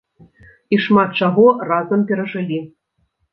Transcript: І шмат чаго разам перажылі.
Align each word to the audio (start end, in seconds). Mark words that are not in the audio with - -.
І 0.77 0.79
шмат 0.85 1.09
чаго 1.25 1.45
разам 1.73 2.07
перажылі. 2.13 2.59